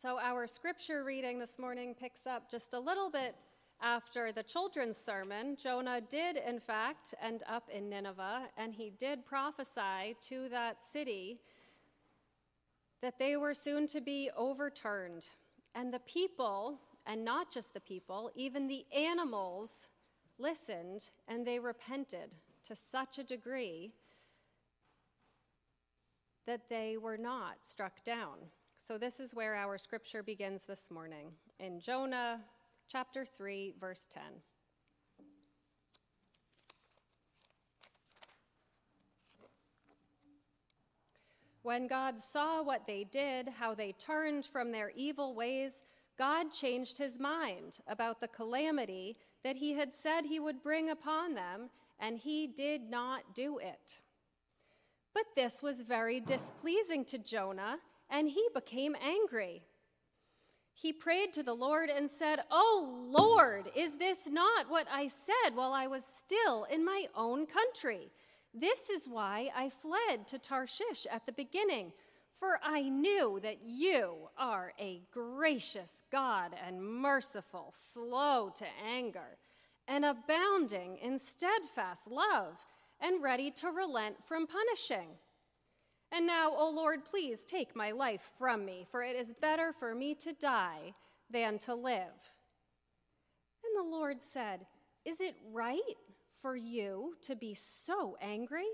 [0.00, 3.34] So, our scripture reading this morning picks up just a little bit
[3.82, 5.56] after the children's sermon.
[5.60, 11.40] Jonah did, in fact, end up in Nineveh, and he did prophesy to that city
[13.02, 15.30] that they were soon to be overturned.
[15.74, 19.88] And the people, and not just the people, even the animals
[20.38, 23.90] listened and they repented to such a degree
[26.46, 28.36] that they were not struck down.
[28.80, 32.40] So, this is where our scripture begins this morning in Jonah
[32.88, 34.22] chapter 3, verse 10.
[41.62, 45.82] When God saw what they did, how they turned from their evil ways,
[46.16, 51.34] God changed his mind about the calamity that he had said he would bring upon
[51.34, 54.00] them, and he did not do it.
[55.12, 57.80] But this was very displeasing to Jonah,
[58.10, 59.62] and he became angry.
[60.72, 65.56] He prayed to the Lord and said, Oh Lord, is this not what I said
[65.56, 68.12] while I was still in my own country?
[68.54, 71.92] This is why I fled to Tarshish at the beginning,
[72.32, 79.38] for I knew that you are a gracious God and merciful, slow to anger,
[79.88, 82.56] and abounding in steadfast love,
[83.00, 85.08] and ready to relent from punishing.
[86.10, 89.94] And now, O Lord, please take my life from me, for it is better for
[89.94, 90.94] me to die
[91.30, 92.32] than to live.
[93.62, 94.66] And the Lord said,
[95.04, 95.78] Is it right
[96.40, 98.68] for you to be so angry?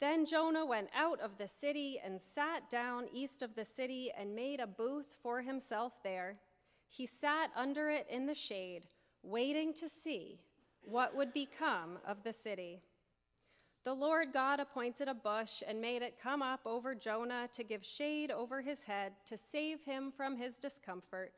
[0.00, 4.34] Then Jonah went out of the city and sat down east of the city and
[4.34, 6.38] made a booth for himself there.
[6.88, 8.86] He sat under it in the shade,
[9.22, 10.40] waiting to see
[10.82, 12.80] what would become of the city.
[13.84, 17.82] The Lord God appointed a bush and made it come up over Jonah to give
[17.82, 21.32] shade over his head to save him from his discomfort.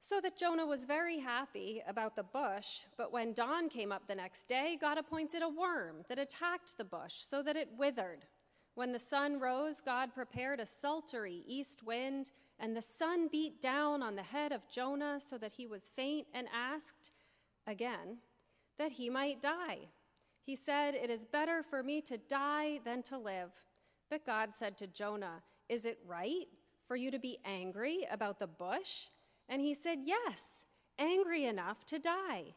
[0.00, 4.14] So that Jonah was very happy about the bush, but when dawn came up the
[4.14, 8.24] next day, God appointed a worm that attacked the bush so that it withered.
[8.74, 14.02] When the sun rose, God prepared a sultry east wind, and the sun beat down
[14.02, 17.12] on the head of Jonah so that he was faint and asked
[17.66, 18.18] again
[18.78, 19.88] that he might die.
[20.44, 23.50] He said, It is better for me to die than to live.
[24.10, 26.46] But God said to Jonah, Is it right
[26.86, 29.06] for you to be angry about the bush?
[29.48, 30.66] And he said, Yes,
[30.98, 32.54] angry enough to die.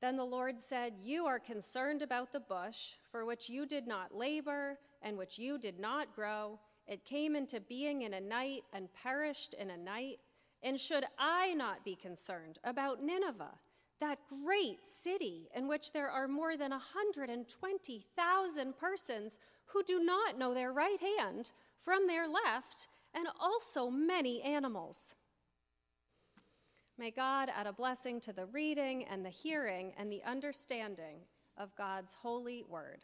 [0.00, 4.14] Then the Lord said, You are concerned about the bush, for which you did not
[4.14, 6.58] labor and which you did not grow.
[6.86, 10.18] It came into being in a night and perished in a night.
[10.62, 13.58] And should I not be concerned about Nineveh?
[14.00, 20.54] That great city in which there are more than 120,000 persons who do not know
[20.54, 25.16] their right hand from their left, and also many animals.
[26.98, 31.18] May God add a blessing to the reading and the hearing and the understanding
[31.56, 33.00] of God's holy word.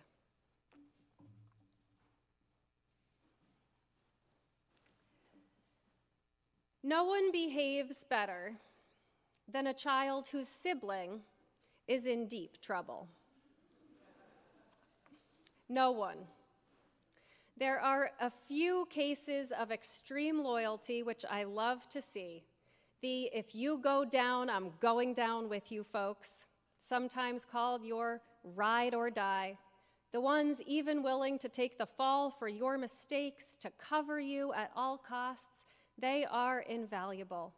[6.83, 8.55] No one behaves better
[9.53, 11.21] than a child whose sibling
[11.87, 13.09] is in deep trouble.
[15.69, 16.19] No one.
[17.57, 22.45] There are a few cases of extreme loyalty which I love to see.
[23.03, 26.47] The if you go down, I'm going down with you folks,
[26.79, 29.59] sometimes called your ride or die.
[30.13, 34.71] The ones even willing to take the fall for your mistakes, to cover you at
[34.77, 35.65] all costs,
[35.99, 37.55] they are invaluable.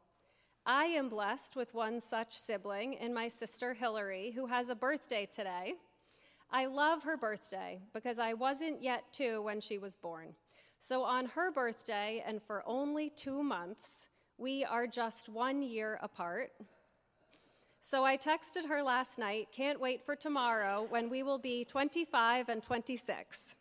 [0.66, 5.28] I am blessed with one such sibling in my sister Hillary, who has a birthday
[5.30, 5.74] today.
[6.50, 10.34] I love her birthday because I wasn't yet two when she was born.
[10.80, 14.08] So on her birthday, and for only two months,
[14.38, 16.52] we are just one year apart.
[17.80, 22.48] So I texted her last night, can't wait for tomorrow when we will be 25
[22.48, 23.56] and 26.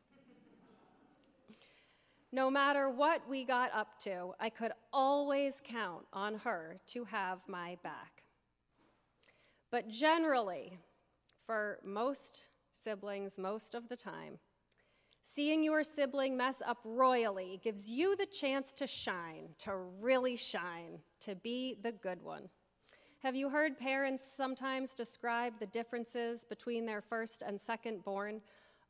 [2.36, 7.41] No matter what we got up to, I could always count on her to have
[7.47, 8.24] my back.
[9.70, 10.80] But generally,
[11.46, 14.40] for most siblings, most of the time,
[15.22, 21.02] seeing your sibling mess up royally gives you the chance to shine, to really shine,
[21.20, 22.50] to be the good one.
[23.20, 28.41] Have you heard parents sometimes describe the differences between their first and second born?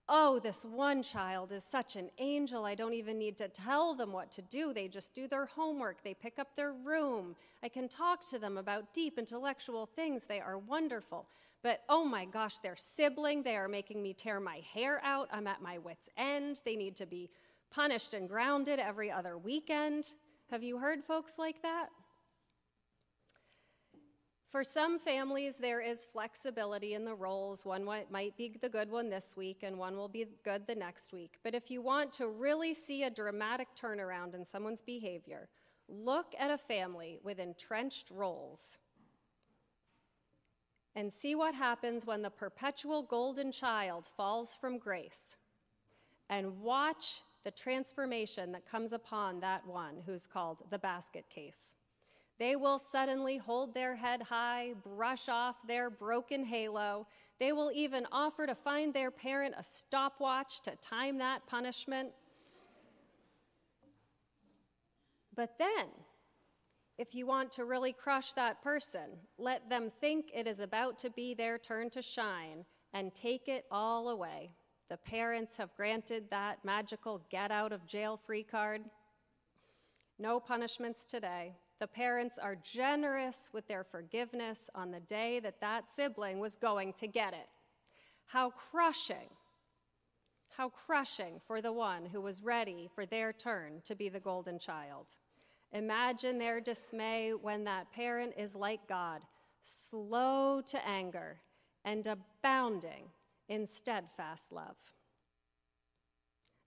[0.10, 2.66] Oh, this one child is such an angel.
[2.66, 4.74] I don't even need to tell them what to do.
[4.74, 7.36] They just do their homework, they pick up their room.
[7.64, 10.26] I can talk to them about deep intellectual things.
[10.26, 11.28] They are wonderful.
[11.62, 15.30] But oh my gosh, their sibling, they are making me tear my hair out.
[15.32, 16.62] I'm at my wits' end.
[16.66, 17.30] They need to be
[17.72, 20.14] punished and grounded every other weekend.
[20.52, 21.88] Have you heard folks like that?
[24.54, 27.66] For some families, there is flexibility in the roles.
[27.66, 31.12] One might be the good one this week, and one will be good the next
[31.12, 31.40] week.
[31.44, 35.50] But if you want to really see a dramatic turnaround in someone's behavior,
[35.90, 38.78] look at a family with entrenched roles
[40.96, 45.36] and see what happens when the perpetual golden child falls from grace.
[46.30, 51.74] And watch the transformation that comes upon that one who's called the basket case.
[52.44, 57.08] They will suddenly hold their head high, brush off their broken halo.
[57.40, 62.10] They will even offer to find their parent a stopwatch to time that punishment.
[65.34, 65.88] But then,
[66.98, 71.10] if you want to really crush that person, let them think it is about to
[71.10, 74.52] be their turn to shine and take it all away.
[74.90, 78.82] The parents have granted that magical get out of jail free card.
[80.20, 85.90] No punishments today the parents are generous with their forgiveness on the day that that
[85.90, 87.50] sibling was going to get it.
[88.26, 89.28] How crushing,
[90.56, 94.60] how crushing for the one who was ready for their turn to be the golden
[94.60, 95.08] child.
[95.74, 99.20] Imagine their dismay when that parent is like God,
[99.62, 101.42] slow to anger
[101.84, 103.10] and abounding
[103.50, 104.78] in steadfast love.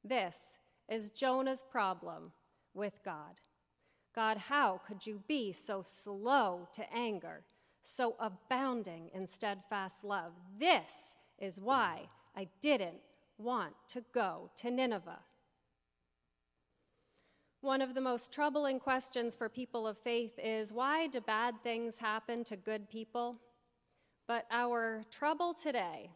[0.05, 0.59] This
[0.91, 2.33] is Jonah's problem
[2.75, 3.41] with God.
[4.17, 7.45] God, how could you be so slow to anger,
[7.83, 10.33] so abounding in steadfast love?
[10.59, 13.03] This is why I didn't
[13.37, 15.21] want to go to Nineveh.
[17.61, 21.99] One of the most troubling questions for people of faith is why do bad things
[21.99, 23.37] happen to good people?
[24.27, 26.11] But our trouble today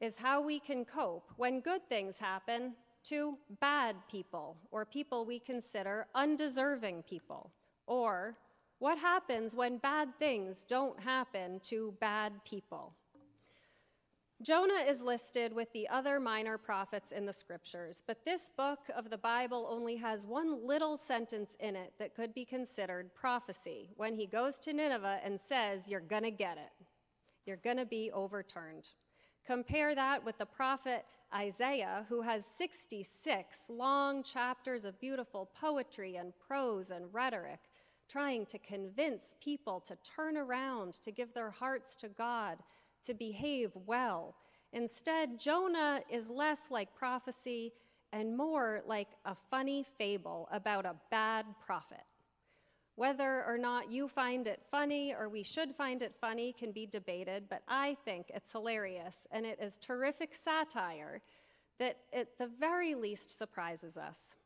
[0.00, 5.38] is how we can cope when good things happen to bad people or people we
[5.38, 7.50] consider undeserving people?
[7.86, 8.36] Or
[8.78, 12.94] what happens when bad things don't happen to bad people?
[14.42, 19.08] Jonah is listed with the other minor prophets in the scriptures, but this book of
[19.08, 24.16] the Bible only has one little sentence in it that could be considered prophecy when
[24.16, 26.72] he goes to Nineveh and says, You're going to get it.
[27.46, 28.90] You're going to be overturned.
[29.46, 31.04] Compare that with the prophet
[31.34, 37.60] Isaiah, who has 66 long chapters of beautiful poetry and prose and rhetoric,
[38.08, 42.58] trying to convince people to turn around, to give their hearts to God,
[43.04, 44.36] to behave well.
[44.72, 47.72] Instead, Jonah is less like prophecy
[48.12, 52.04] and more like a funny fable about a bad prophet.
[52.94, 56.86] Whether or not you find it funny or we should find it funny can be
[56.86, 61.22] debated, but I think it's hilarious and it is terrific satire
[61.78, 64.36] that at the very least surprises us.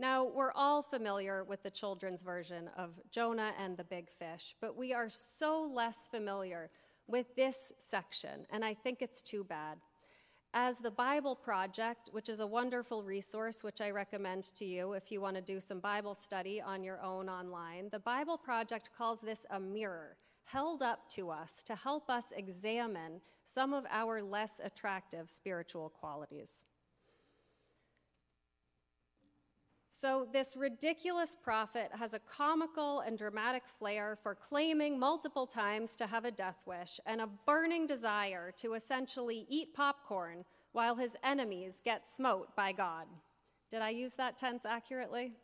[0.00, 4.76] Now, we're all familiar with the children's version of Jonah and the big fish, but
[4.76, 6.70] we are so less familiar
[7.06, 9.78] with this section, and I think it's too bad
[10.54, 15.10] as the Bible Project, which is a wonderful resource which I recommend to you if
[15.10, 17.88] you want to do some Bible study on your own online.
[17.90, 23.20] The Bible Project calls this a mirror held up to us to help us examine
[23.44, 26.64] some of our less attractive spiritual qualities.
[30.02, 36.08] So, this ridiculous prophet has a comical and dramatic flair for claiming multiple times to
[36.08, 41.80] have a death wish and a burning desire to essentially eat popcorn while his enemies
[41.84, 43.06] get smote by God.
[43.70, 45.34] Did I use that tense accurately?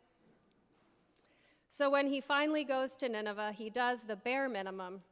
[1.69, 5.03] So, when he finally goes to Nineveh, he does the bare minimum.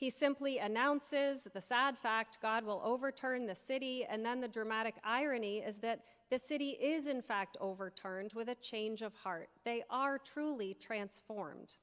[0.00, 4.94] He simply announces the sad fact God will overturn the city, and then the dramatic
[5.04, 9.50] irony is that the city is, in fact, overturned with a change of heart.
[9.62, 11.76] They are truly transformed.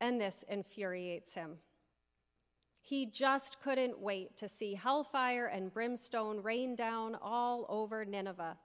[0.00, 1.58] And this infuriates him.
[2.80, 8.56] He just couldn't wait to see hellfire and brimstone rain down all over Nineveh.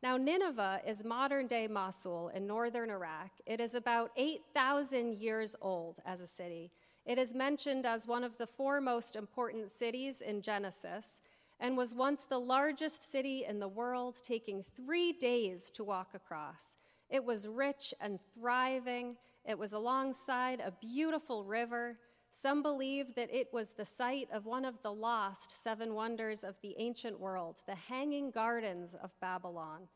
[0.00, 3.32] Now, Nineveh is modern day Mosul in northern Iraq.
[3.46, 6.70] It is about 8,000 years old as a city.
[7.08, 11.20] It is mentioned as one of the four most important cities in Genesis
[11.58, 16.76] and was once the largest city in the world, taking three days to walk across.
[17.08, 19.16] It was rich and thriving.
[19.46, 21.98] It was alongside a beautiful river.
[22.30, 26.60] Some believe that it was the site of one of the lost seven wonders of
[26.60, 29.88] the ancient world, the Hanging Gardens of Babylon.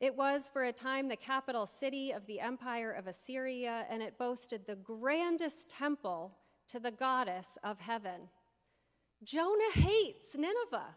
[0.00, 4.18] It was for a time the capital city of the empire of Assyria, and it
[4.18, 6.36] boasted the grandest temple
[6.68, 8.28] to the goddess of heaven.
[9.22, 10.96] Jonah hates Nineveh.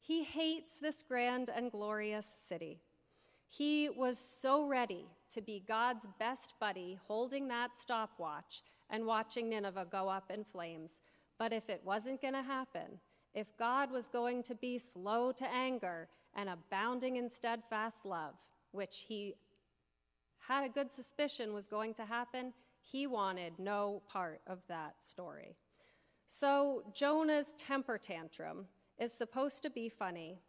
[0.00, 2.80] He hates this grand and glorious city.
[3.48, 9.88] He was so ready to be God's best buddy, holding that stopwatch and watching Nineveh
[9.90, 11.00] go up in flames.
[11.38, 13.00] But if it wasn't going to happen,
[13.34, 18.34] if God was going to be slow to anger and abounding in steadfast love,
[18.70, 19.34] which he
[20.38, 25.56] had a good suspicion was going to happen, he wanted no part of that story.
[26.26, 28.66] So Jonah's temper tantrum
[28.98, 30.40] is supposed to be funny,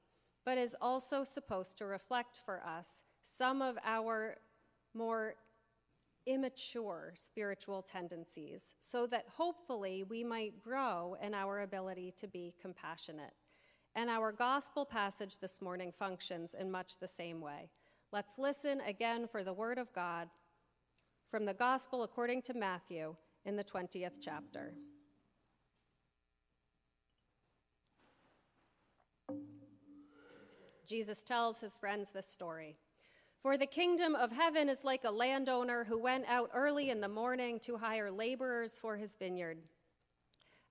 [0.45, 4.37] but is also supposed to reflect for us some of our
[4.93, 5.35] more
[6.25, 13.33] immature spiritual tendencies so that hopefully we might grow in our ability to be compassionate.
[13.95, 17.69] And our gospel passage this morning functions in much the same way.
[18.11, 20.29] Let's listen again for the word of God
[21.29, 24.73] from the gospel according to Matthew in the 20th chapter.
[30.87, 32.77] Jesus tells his friends this story.
[33.41, 37.07] For the kingdom of heaven is like a landowner who went out early in the
[37.07, 39.57] morning to hire laborers for his vineyard.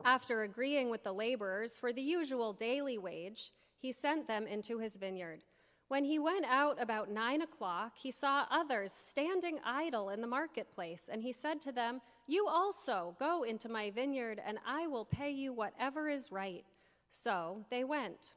[0.04, 4.96] After agreeing with the laborers for the usual daily wage, he sent them into his
[4.96, 5.44] vineyard.
[5.88, 11.08] When he went out about nine o'clock, he saw others standing idle in the marketplace,
[11.12, 15.30] and he said to them, You also go into my vineyard, and I will pay
[15.30, 16.64] you whatever is right.
[17.08, 18.34] So they went.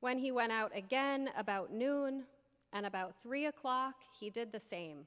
[0.00, 2.24] When he went out again about noon,
[2.72, 5.06] and about three o'clock, he did the same.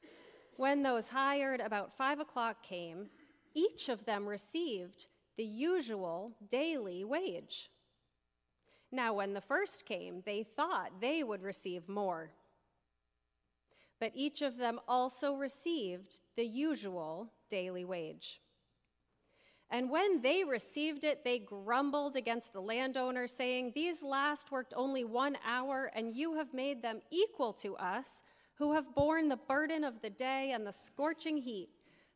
[0.57, 3.09] When those hired about five o'clock came,
[3.53, 7.69] each of them received the usual daily wage.
[8.91, 12.31] Now, when the first came, they thought they would receive more.
[13.99, 18.41] But each of them also received the usual daily wage.
[19.69, 25.05] And when they received it, they grumbled against the landowner, saying, These last worked only
[25.05, 28.21] one hour, and you have made them equal to us,
[28.61, 31.69] who have borne the burden of the day and the scorching heat.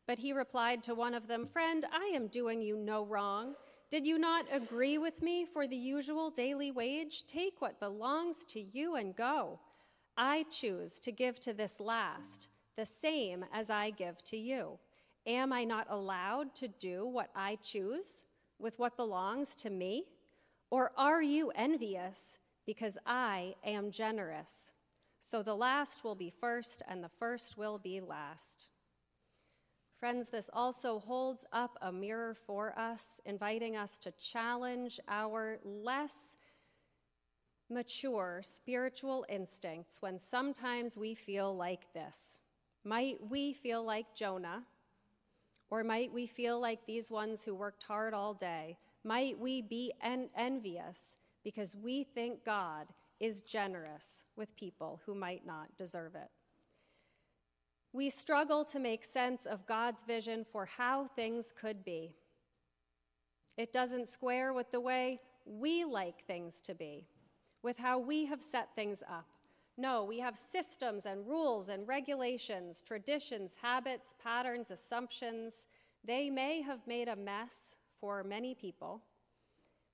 [0.06, 3.54] But he replied to one of them, Friend, I am doing you no wrong.
[3.90, 7.26] Did you not agree with me for the usual daily wage?
[7.26, 9.58] Take what belongs to you and go.
[10.16, 14.78] I choose to give to this last the same as I give to you.
[15.26, 18.22] Am I not allowed to do what I choose
[18.60, 20.04] with what belongs to me?
[20.70, 24.72] Or are you envious because I am generous?
[25.28, 28.68] So the last will be first, and the first will be last.
[29.98, 36.36] Friends, this also holds up a mirror for us, inviting us to challenge our less
[37.68, 42.38] mature spiritual instincts when sometimes we feel like this.
[42.84, 44.62] Might we feel like Jonah?
[45.70, 48.78] Or might we feel like these ones who worked hard all day?
[49.02, 52.86] Might we be en- envious because we think God
[53.20, 56.30] is generous with people who might not deserve it?
[57.92, 62.14] We struggle to make sense of God's vision for how things could be.
[63.56, 67.06] It doesn't square with the way we like things to be,
[67.62, 69.26] with how we have set things up.
[69.78, 75.66] No, we have systems and rules and regulations, traditions, habits, patterns, assumptions.
[76.04, 79.02] They may have made a mess for many people,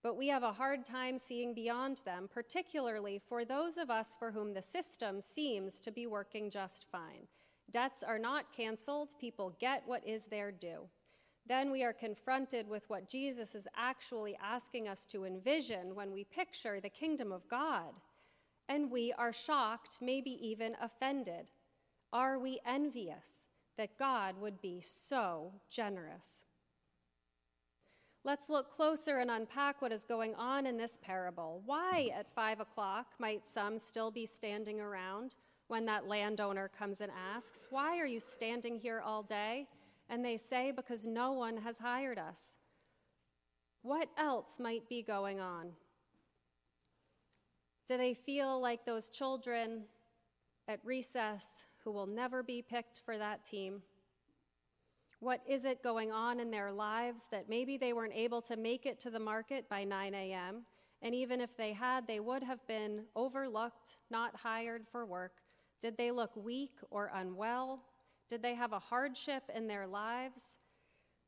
[0.03, 4.33] but we have a hard time seeing beyond them, particularly for those of us for
[4.33, 7.29] whom the system seems to be working just fine.
[7.71, 10.89] Debts are not canceled, people get what is their due.
[11.47, 16.25] Then we are confronted with what Jesus is actually asking us to envision when we
[16.25, 17.95] picture the kingdom of God
[18.69, 21.51] and we are shocked, maybe even offended.
[22.13, 26.45] Are we envious that God would be so generous?
[28.25, 31.61] Let's look closer and unpack what is going on in this parable.
[31.67, 32.21] Why mm-hmm.
[32.21, 35.35] at five o'clock might some still be standing around
[35.67, 39.67] when that landowner comes and asks, Why are you standing here all day?
[40.09, 42.55] And they say, Because no one has hired us.
[43.83, 45.73] What else might be going on?
[47.89, 49.85] Do they feel like those children
[50.69, 53.83] at recess who will never be picked for that team?
[55.23, 58.87] What is it going on in their lives that maybe they weren't able to make
[58.87, 60.65] it to the market by 9 a.m.,
[61.01, 65.35] and even if they had, they would have been overlooked, not hired for work,
[65.81, 67.85] Did they look weak or unwell?
[68.29, 70.57] Did they have a hardship in their lives?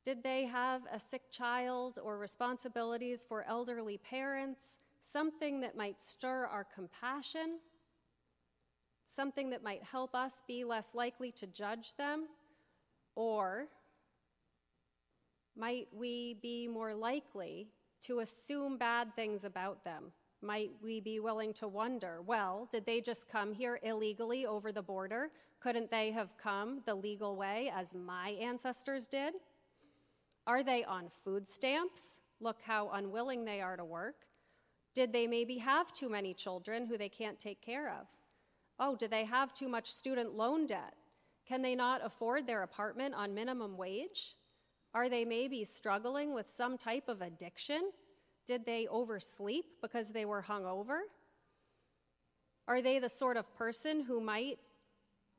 [0.02, 4.78] Did they have a sick child or responsibilities for elderly parents?
[5.02, 7.60] Something that might stir our compassion?
[9.06, 12.26] Something that might help us be less likely to judge them?
[13.14, 13.68] Or
[15.56, 17.68] might we be more likely
[18.02, 20.12] to assume bad things about them?
[20.42, 24.82] Might we be willing to wonder, well, did they just come here illegally over the
[24.82, 25.30] border?
[25.60, 29.34] Couldn't they have come the legal way as my ancestors did?
[30.46, 32.20] Are they on food stamps?
[32.40, 34.26] Look how unwilling they are to work.
[34.94, 38.06] Did they maybe have too many children who they can't take care of?
[38.78, 40.94] Oh, do they have too much student loan debt?
[41.48, 44.36] Can they not afford their apartment on minimum wage?
[44.94, 47.90] Are they maybe struggling with some type of addiction?
[48.46, 51.00] Did they oversleep because they were hungover?
[52.68, 54.58] Are they the sort of person who might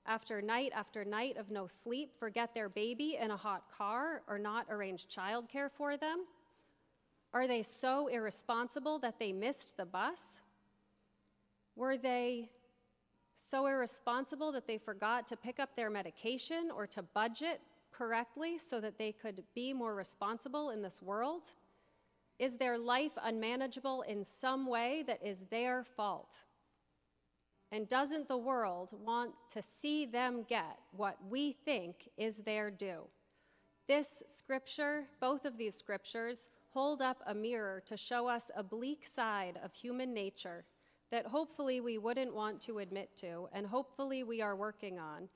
[0.06, 4.38] after night after night of no sleep, forget their baby in a hot car or
[4.38, 6.26] not arrange childcare for them?
[7.34, 10.42] Are they so irresponsible that they missed the bus?
[11.76, 12.50] Were they
[13.34, 17.60] so irresponsible that they forgot to pick up their medication or to budget
[17.98, 21.54] correctly so that they could be more responsible in this world?
[22.38, 26.44] Is their life unmanageable in some way that is their fault?
[27.72, 33.08] And doesn't the world want to see them get what we think is their due?
[33.88, 39.06] This scripture, both of these scriptures, hold up a mirror to show us a bleak
[39.06, 40.66] side of human nature
[41.12, 45.30] that hopefully we wouldn't want to admit to, and hopefully we are working on.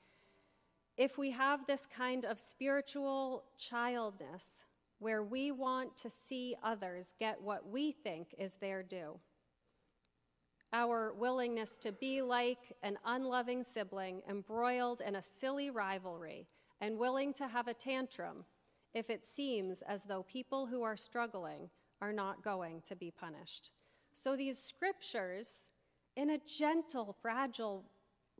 [0.99, 4.65] If we have this kind of spiritual childness
[4.97, 9.17] where we want to see others get what we think is their due,
[10.73, 16.47] our willingness to be like an unloving sibling embroiled in a silly rivalry
[16.81, 18.43] and willing to have a tantrum
[18.93, 21.69] if it seems as though people who are struggling
[22.01, 23.71] are not going to be punished.
[24.11, 25.69] So these scriptures,
[26.17, 27.85] in a gentle, fragile,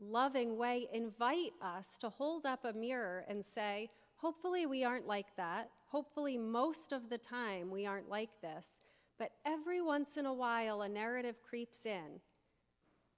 [0.00, 5.36] loving way, invite us to hold up a mirror and say, hopefully we aren't like
[5.36, 5.70] that.
[5.86, 8.80] Hopefully, most of the time we aren't like this.
[9.18, 12.20] But every once in a while, a narrative creeps in.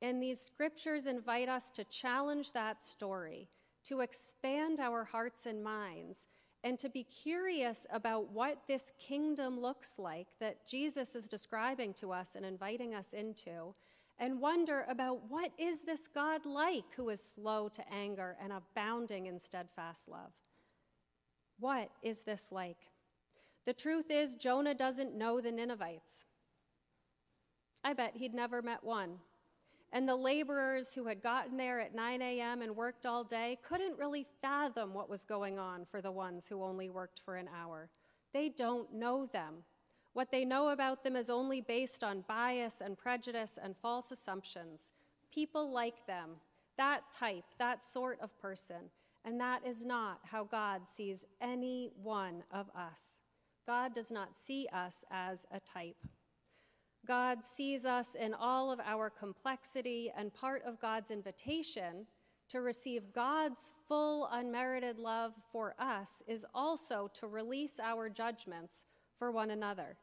[0.01, 3.49] And these scriptures invite us to challenge that story,
[3.85, 6.27] to expand our hearts and minds,
[6.65, 12.13] and to be curious about what this kingdom looks like that Jesus is describing to
[12.13, 13.75] us and inviting us into,
[14.19, 19.27] and wonder about what is this God like who is slow to anger and abounding
[19.27, 20.33] in steadfast love?
[21.59, 22.89] What is this like?
[23.65, 26.25] The truth is, Jonah doesn't know the Ninevites.
[27.85, 29.19] I bet he'd never met one.
[29.93, 32.63] And the laborers who had gotten there at 9 a.m.
[32.63, 36.63] and worked all day couldn't really fathom what was going on for the ones who
[36.63, 37.91] only worked for an hour.
[38.33, 39.65] They don't know them.
[40.15, 44.91] What they know about them is only based on bias and prejudice and false assumptions.
[45.33, 46.33] People like them,
[46.77, 48.91] that type, that sort of person.
[49.25, 53.21] And that is not how God sees any one of us.
[53.67, 55.97] God does not see us as a type.
[57.07, 62.07] God sees us in all of our complexity, and part of God's invitation
[62.49, 68.85] to receive God's full unmerited love for us is also to release our judgments
[69.19, 69.97] for one another,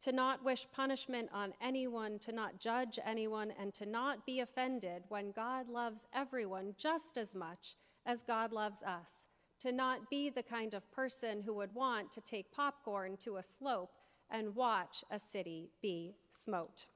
[0.00, 5.04] to not wish punishment on anyone, to not judge anyone, and to not be offended
[5.08, 9.26] when God loves everyone just as much as God loves us,
[9.60, 13.42] to not be the kind of person who would want to take popcorn to a
[13.42, 13.92] slope
[14.30, 16.86] and watch a city be smote.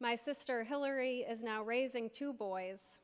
[0.00, 3.00] My sister Hillary is now raising two boys,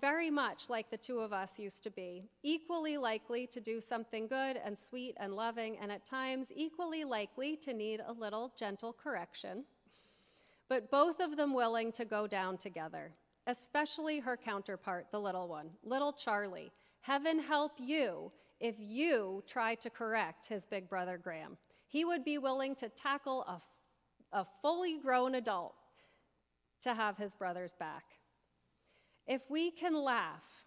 [0.00, 4.26] very much like the two of us used to be, equally likely to do something
[4.26, 8.92] good and sweet and loving, and at times equally likely to need a little gentle
[8.92, 9.64] correction,
[10.68, 13.12] but both of them willing to go down together
[13.46, 16.70] especially her counterpart, the little one, little Charlie.
[17.00, 21.56] Heaven help you if you try to correct his big brother Graham.
[21.88, 23.60] He would be willing to tackle a,
[24.38, 25.74] a fully grown adult
[26.82, 28.04] to have his brother's back.
[29.30, 30.64] If we can laugh,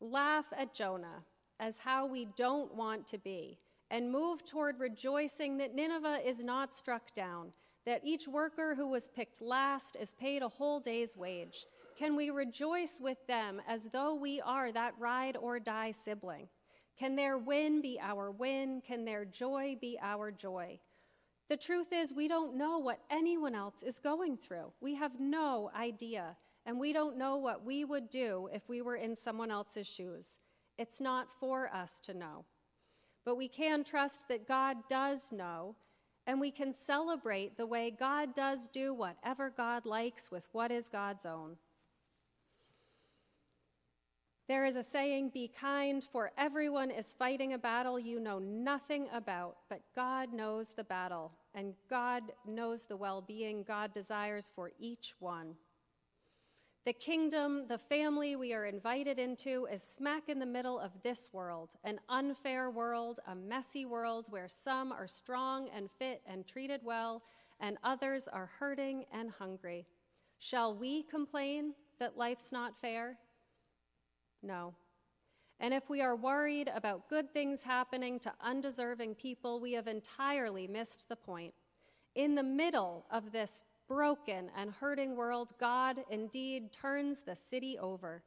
[0.00, 1.24] laugh at Jonah
[1.60, 3.58] as how we don't want to be,
[3.90, 7.52] and move toward rejoicing that Nineveh is not struck down
[7.84, 11.66] that each worker who was picked last is paid a whole day's wage?
[11.98, 16.48] Can we rejoice with them as though we are that ride or die sibling?
[16.98, 18.80] Can their win be our win?
[18.80, 20.80] Can their joy be our joy?
[21.50, 24.72] The truth is, we don't know what anyone else is going through.
[24.80, 26.36] We have no idea.
[26.66, 30.38] And we don't know what we would do if we were in someone else's shoes.
[30.76, 32.44] It's not for us to know.
[33.24, 35.76] But we can trust that God does know,
[36.26, 40.88] and we can celebrate the way God does do whatever God likes with what is
[40.88, 41.56] God's own.
[44.48, 49.08] There is a saying, Be kind, for everyone is fighting a battle you know nothing
[49.12, 54.70] about, but God knows the battle, and God knows the well being God desires for
[54.78, 55.56] each one.
[56.86, 61.30] The kingdom, the family we are invited into, is smack in the middle of this
[61.32, 66.82] world an unfair world, a messy world where some are strong and fit and treated
[66.84, 67.24] well,
[67.58, 69.84] and others are hurting and hungry.
[70.38, 73.18] Shall we complain that life's not fair?
[74.40, 74.72] No.
[75.58, 80.68] And if we are worried about good things happening to undeserving people, we have entirely
[80.68, 81.54] missed the point.
[82.14, 88.22] In the middle of this broken and hurting world, God indeed turns the city over.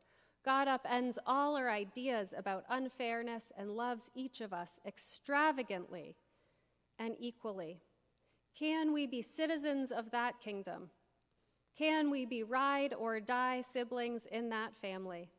[0.45, 6.15] God upends all our ideas about unfairness and loves each of us extravagantly
[6.98, 7.82] and equally.
[8.58, 10.89] Can we be citizens of that kingdom?
[11.78, 15.30] Can we be ride or die siblings in that family?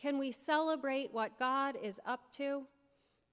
[0.00, 2.64] Can we celebrate what God is up to?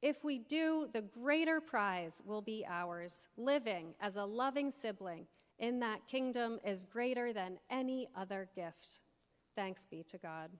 [0.01, 5.27] If we do, the greater prize will be ours, living as a loving sibling
[5.59, 9.01] in that kingdom is greater than any other gift.
[9.55, 10.51] Thanks be to God.